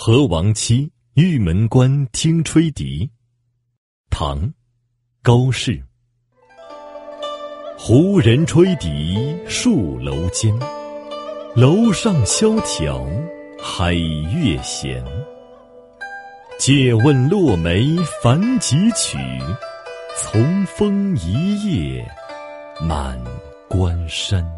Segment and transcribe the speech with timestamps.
[0.00, 3.10] 何王妻，玉门关听吹笛。
[4.08, 4.54] 唐
[5.24, 5.82] 高适。
[7.76, 10.56] 胡人吹笛戍楼间，
[11.56, 13.04] 楼上萧条
[13.60, 15.04] 海月闲。
[16.60, 17.84] 借问落梅
[18.22, 19.18] 凡几曲，
[20.16, 22.08] 从风一夜
[22.80, 23.20] 满
[23.68, 24.48] 关山。